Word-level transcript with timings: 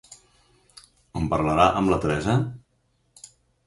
¿En 1.21 1.29
parlarà 1.35 1.69
amb 1.83 1.95
la 1.97 2.03
Teresa? 2.07 2.43